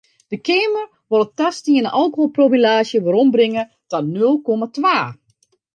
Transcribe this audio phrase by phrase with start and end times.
[0.29, 4.97] De Keamer wol it tastiene alkoholpromillaazje werombringe ta nul komma twa.